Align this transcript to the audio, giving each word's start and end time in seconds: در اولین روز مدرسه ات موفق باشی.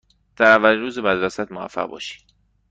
در 0.35 0.45
اولین 0.45 0.79
روز 0.79 0.99
مدرسه 0.99 1.41
ات 1.43 1.51
موفق 1.51 1.85
باشی. 1.87 2.21